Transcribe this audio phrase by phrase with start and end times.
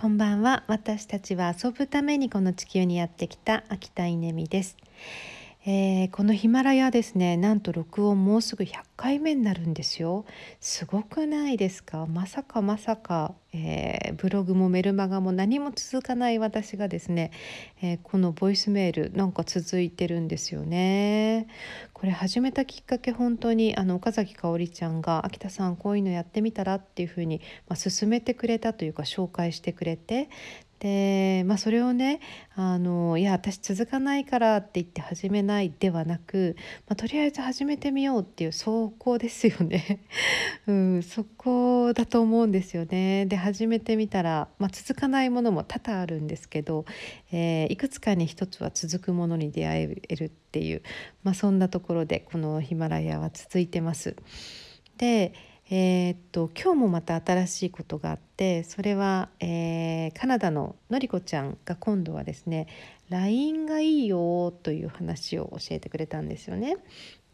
[0.00, 0.64] こんばんは。
[0.66, 4.76] 私たちは遊ぶためにこの地球にやってきた秋田稲美です。
[5.66, 10.26] えー、このヒマラヤですねなんと録音もうすぐ100回目になるんですよ
[10.60, 12.04] すごくないですか？
[12.04, 17.30] まさかまさか、えー、ブログもメルマガも何も続かない私がですね、
[17.80, 21.46] えー、このボイスメールなんか続いてるんですよね
[21.94, 30.28] これ始めたきっかけ本当にあの岡崎香織ちゃんが「秋田さんこういうのやってみたら?」っていうふうに、まあ、勧めてくれたというか紹介してくれて
[30.84, 32.20] で、まあ、それをね
[32.56, 36.56] あのいや私続かないからって言って始めないではなく、
[36.86, 40.04] まあ、とりあえず始めてみようっていうそこですよね、
[40.68, 43.24] うん、そこだと思うんですよね。
[43.24, 46.84] で始めてみたら、まあ、続かないものも多々あるんですけど、
[47.32, 50.82] えー、いくつかに一つは続くものに出会えるっていう、
[51.22, 54.16] まあ、そんなところでこのヒマラヤは続いてます。
[54.98, 55.32] で
[55.70, 62.66] えー、っと今日もまた新しいことがあってそれは、えー、カナダののりこちゃんが今度はですね
[63.08, 66.76] LINE がいいよという話を教えてくれたんですよね。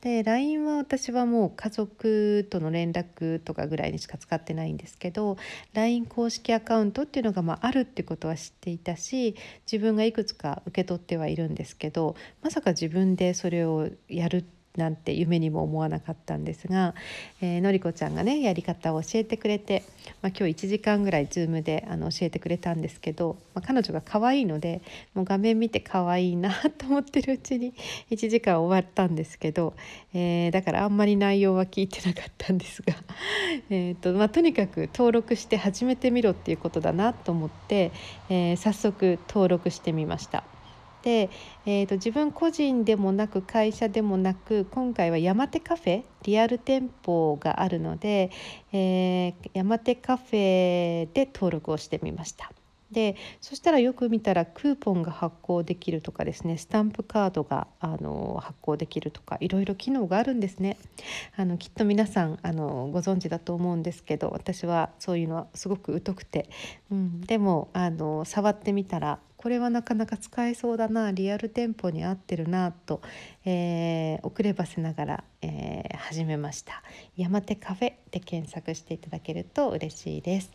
[0.00, 5.36] で LINE は私はもう家族との連絡とかぐらいにしか使ってないんですけど
[5.74, 9.36] LINE 公式アカウントっていうのがまああるってことは知っていたし
[9.70, 16.94] 自分がいくつか受け取ってはいるんですけどまさか自分でそれをやるってなんて夢にも思わなかったんですが、
[17.40, 19.82] えー、のりこちゃんがねやり方を教えてくれて、
[20.22, 24.80] まあ、今日1時間ぐらい Zoom であの教えてくれたんですけど、まあ、彼女が可愛いので
[25.14, 27.74] もう画面見て可愛いなと思ってるうちに
[28.10, 29.74] 1時間終わったんですけど、
[30.14, 32.94] えー、だからあんまり内容は聞いてなかったんですが
[33.70, 37.90] えと、まあ、とにかく登録して始めてみろっていうことだなと思って、
[38.28, 40.44] えー、早速登録してみました。
[41.02, 41.30] で、
[41.66, 48.30] えーと、自分個人でもなく会社でもなく今回は山手カフェリアル店舗があるので、
[48.72, 52.50] えー、山手カフェで登録をしてみました。
[52.90, 60.76] でそしたらよく見たらクーポンが発行できるとかですねスタンプカードがあの発行できるとかいろいろ機能があるんですね
[61.36, 66.50] あのきっと皆さんあのご存知だと思うんですけど私はそういうのはすごく疎くて、
[66.90, 73.00] うん、でもあの触ってみたらこれはなかなか使えそうだなリアル店舗に合ってるなと、
[73.50, 76.82] えー、遅ればせながら、えー、始めました。
[77.16, 80.50] 山手カフェで検索していただけると嬉しいです、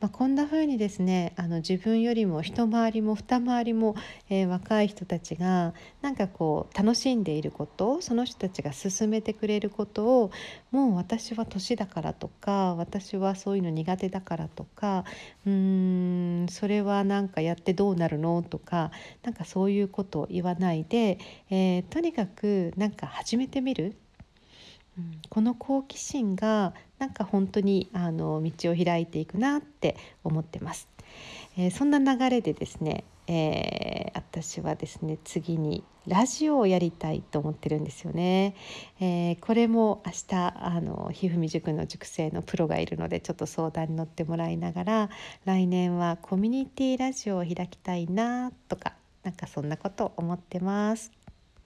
[0.00, 3.94] まあ、こんな風にですねあの自分よりも一回りも二回りも、
[4.28, 10.30] えー、若い人たちがなんかこう楽しんでいることその人たちが進めてくれることを
[10.72, 15.04] もう私は年だからとか私はそういうの苦手だからとか
[15.46, 18.90] うーんそれはなんかやってどうなるののとか
[19.22, 21.18] なんかそういうことを言わないで、
[21.50, 23.96] えー、とにかくくなんか始めてみる、
[24.98, 30.88] うん、この好奇心がなんか本当にあの道を開いていくなって思ってます。
[31.56, 38.54] えー、そんな流れでですね、えー、私はですね次にラジオをやりたいと思ってるんですよね。
[39.00, 45.10] えー、これも明日あのひふみ塾の塾生のプロがいるのでちょっと相談に乗ってもらいながら
[45.44, 51.25] 来年はコミュニティラジオを開きたいなとかなんかそんなこと思ってます。